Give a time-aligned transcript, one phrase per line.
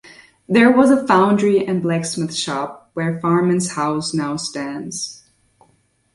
[0.49, 5.21] There was a foundry and blacksmith shop where Farman's house now stands.